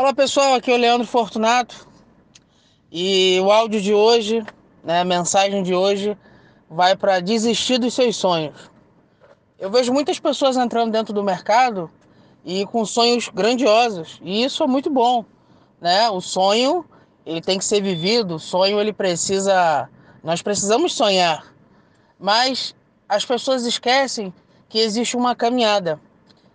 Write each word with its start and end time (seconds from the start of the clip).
Fala 0.00 0.14
pessoal, 0.14 0.54
aqui 0.54 0.70
é 0.70 0.74
o 0.74 0.78
Leandro 0.78 1.06
Fortunato 1.06 1.86
e 2.90 3.38
o 3.42 3.52
áudio 3.52 3.82
de 3.82 3.92
hoje, 3.92 4.42
né, 4.82 5.00
a 5.00 5.04
mensagem 5.04 5.62
de 5.62 5.74
hoje 5.74 6.16
vai 6.70 6.96
para 6.96 7.20
desistir 7.20 7.76
dos 7.76 7.92
seus 7.92 8.16
sonhos. 8.16 8.70
Eu 9.58 9.70
vejo 9.70 9.92
muitas 9.92 10.18
pessoas 10.18 10.56
entrando 10.56 10.90
dentro 10.90 11.12
do 11.12 11.22
mercado 11.22 11.90
e 12.46 12.64
com 12.64 12.82
sonhos 12.86 13.28
grandiosos 13.28 14.18
e 14.22 14.42
isso 14.42 14.62
é 14.62 14.66
muito 14.66 14.88
bom, 14.88 15.22
né? 15.78 16.08
O 16.08 16.22
sonho 16.22 16.82
ele 17.26 17.42
tem 17.42 17.58
que 17.58 17.64
ser 17.66 17.82
vivido, 17.82 18.36
o 18.36 18.40
sonho 18.40 18.80
ele 18.80 18.94
precisa, 18.94 19.86
nós 20.24 20.40
precisamos 20.40 20.94
sonhar, 20.94 21.54
mas 22.18 22.74
as 23.06 23.26
pessoas 23.26 23.66
esquecem 23.66 24.32
que 24.66 24.78
existe 24.78 25.14
uma 25.14 25.36
caminhada, 25.36 26.00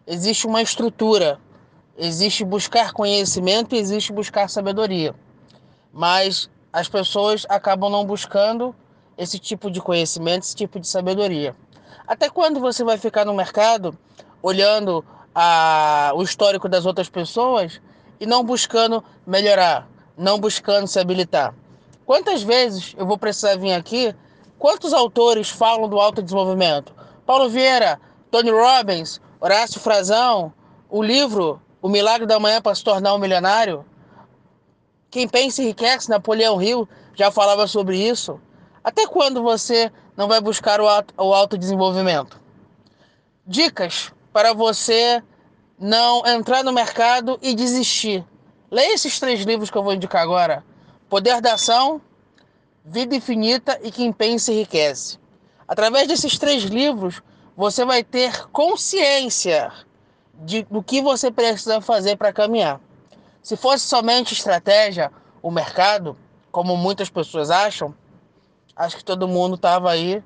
existe 0.07 0.47
uma 0.47 0.63
estrutura 0.63 1.39
Existe 1.97 2.43
buscar 2.43 2.91
conhecimento 2.91 3.73
existe 3.73 4.11
buscar 4.11 4.49
sabedoria. 4.49 5.15
Mas 5.93 6.49
as 6.73 6.89
pessoas 6.89 7.45
acabam 7.47 7.89
não 7.89 8.05
buscando 8.05 8.75
esse 9.17 9.39
tipo 9.39 9.71
de 9.71 9.79
conhecimento, 9.79 10.43
esse 10.43 10.55
tipo 10.55 10.77
de 10.77 10.87
sabedoria. 10.87 11.55
Até 12.05 12.29
quando 12.29 12.59
você 12.59 12.83
vai 12.83 12.97
ficar 12.97 13.23
no 13.23 13.33
mercado 13.33 13.97
olhando 14.41 15.05
a, 15.33 16.11
o 16.15 16.21
histórico 16.21 16.67
das 16.67 16.85
outras 16.85 17.07
pessoas 17.07 17.81
e 18.19 18.25
não 18.25 18.43
buscando 18.43 19.01
melhorar, 19.25 19.87
não 20.17 20.37
buscando 20.37 20.87
se 20.87 20.99
habilitar? 20.99 21.55
Quantas 22.05 22.43
vezes 22.43 22.93
eu 22.97 23.05
vou 23.05 23.17
precisar 23.17 23.55
vir 23.55 23.73
aqui? 23.73 24.13
Quantos 24.59 24.91
autores 24.91 25.49
falam 25.49 25.87
do 25.87 25.97
autodesenvolvimento? 25.97 26.93
Paulo 27.25 27.49
Vieira, 27.49 27.99
Tony 28.29 28.51
Robbins, 28.51 29.21
Horácio 29.39 29.79
Frazão, 29.79 30.53
o 30.89 31.01
livro 31.01 31.61
o 31.85 31.87
milagre 31.87 32.25
da 32.25 32.39
manhã 32.39 32.59
para 32.59 32.73
se 32.73 32.83
tornar 32.83 33.13
um 33.13 33.19
milionário? 33.19 33.85
Quem 35.11 35.27
pensa 35.27 35.61
enriquece, 35.61 36.09
Napoleão 36.09 36.59
Hill 36.59 36.89
já 37.13 37.29
falava 37.29 37.67
sobre 37.67 37.95
isso. 37.95 38.41
Até 38.83 39.05
quando 39.05 39.43
você 39.43 39.91
não 40.17 40.27
vai 40.27 40.41
buscar 40.41 40.81
o, 40.81 40.87
auto, 40.87 41.13
o 41.15 41.31
autodesenvolvimento? 41.31 42.41
Dicas 43.45 44.11
para 44.33 44.51
você 44.51 45.21
não 45.77 46.25
entrar 46.25 46.63
no 46.63 46.73
mercado 46.73 47.37
e 47.39 47.53
desistir. 47.53 48.25
Leia 48.71 48.95
esses 48.95 49.19
três 49.19 49.41
livros 49.41 49.69
que 49.69 49.77
eu 49.77 49.83
vou 49.83 49.93
indicar 49.93 50.23
agora: 50.23 50.65
Poder 51.07 51.39
da 51.39 51.53
Ação, 51.53 52.01
Vida 52.83 53.15
Infinita 53.15 53.79
e 53.83 53.91
Quem 53.91 54.11
Pensa 54.11 54.51
Enriquece. 54.51 55.19
Através 55.67 56.07
desses 56.07 56.39
três 56.39 56.63
livros, 56.63 57.21
você 57.55 57.85
vai 57.85 58.03
ter 58.03 58.47
consciência 58.47 59.71
de, 60.39 60.63
do 60.63 60.83
que 60.83 61.01
você 61.01 61.31
precisa 61.31 61.81
fazer 61.81 62.17
para 62.17 62.33
caminhar. 62.33 62.79
Se 63.41 63.55
fosse 63.55 63.85
somente 63.85 64.33
estratégia, 64.33 65.11
o 65.41 65.51
mercado, 65.51 66.17
como 66.51 66.75
muitas 66.75 67.09
pessoas 67.09 67.51
acham, 67.51 67.93
acho 68.75 68.97
que 68.97 69.05
todo 69.05 69.27
mundo 69.27 69.55
estava 69.55 69.91
aí 69.91 70.23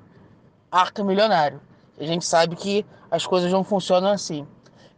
arca 0.70 1.04
milionário. 1.04 1.60
A 1.98 2.04
gente 2.04 2.24
sabe 2.24 2.56
que 2.56 2.86
as 3.10 3.26
coisas 3.26 3.52
não 3.52 3.62
funcionam 3.62 4.10
assim. 4.10 4.46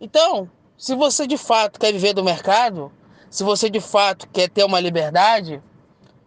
Então, 0.01 0.49
se 0.77 0.95
você 0.95 1.27
de 1.27 1.37
fato 1.37 1.81
quer 1.81 1.93
viver 1.93 2.13
do 2.13 2.23
mercado, 2.23 2.93
se 3.31 3.43
você 3.43 3.71
de 3.71 3.81
fato 3.81 4.29
quer 4.29 4.49
ter 4.49 4.65
uma 4.65 4.79
liberdade, 4.79 5.63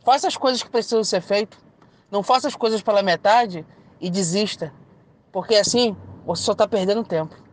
faça 0.03 0.27
as 0.27 0.35
coisas 0.35 0.63
que 0.63 0.69
precisam 0.69 1.03
ser 1.03 1.21
feitas. 1.21 1.59
Não 2.09 2.23
faça 2.23 2.47
as 2.47 2.55
coisas 2.55 2.81
pela 2.81 3.03
metade 3.03 3.65
e 3.99 4.09
desista. 4.09 4.73
Porque 5.31 5.55
assim 5.55 5.95
você 6.25 6.43
só 6.43 6.53
está 6.53 6.67
perdendo 6.67 7.03
tempo. 7.03 7.44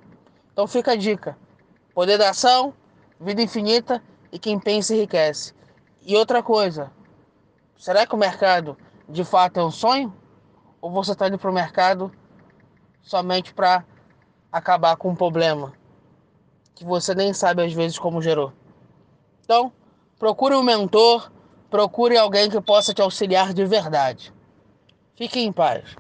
Então 0.53 0.67
fica 0.67 0.93
a 0.93 0.97
dica: 0.97 1.37
poder 1.95 2.19
da 2.19 2.31
ação, 2.31 2.75
vida 3.21 3.43
infinita 3.43 4.03
e 4.31 4.39
quem 4.39 4.59
pensa 4.59 4.95
enriquece. 4.95 5.55
E 6.03 6.17
outra 6.17 6.43
coisa, 6.43 6.91
será 7.77 8.07
que 8.07 8.15
o 8.15 8.19
mercado 8.19 8.77
de 9.09 9.25
fato 9.25 9.59
é 9.59 9.65
um 9.65 9.71
sonho? 9.71 10.13
Ou 10.81 10.91
você 10.91 11.13
está 11.13 11.29
indo 11.29 11.39
para 11.39 11.51
o 11.51 11.55
mercado 11.55 12.13
somente 13.01 13.55
para 13.55 13.85
acabar 14.51 14.97
com 14.97 15.11
um 15.11 15.15
problema 15.15 15.73
que 16.75 16.85
você 16.85 17.15
nem 17.15 17.33
sabe 17.33 17.65
às 17.65 17.73
vezes 17.73 17.99
como 17.99 18.21
gerou? 18.21 18.53
Então, 19.45 19.73
procure 20.19 20.55
um 20.55 20.63
mentor, 20.63 21.31
procure 21.71 22.17
alguém 22.17 22.51
que 22.51 22.61
possa 22.61 22.93
te 22.93 23.01
auxiliar 23.01 23.53
de 23.53 23.65
verdade. 23.65 24.33
Fique 25.17 25.41
em 25.41 25.53
paz. 25.53 25.97